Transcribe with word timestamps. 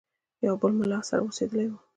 یو 0.47 0.55
بل 0.61 0.71
مُلا 0.79 0.99
سره 1.09 1.21
اوسېدلی 1.25 1.65
وي. 1.69 1.77